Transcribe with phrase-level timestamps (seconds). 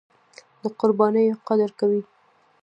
[0.61, 2.01] د قربانیو قدر کوي.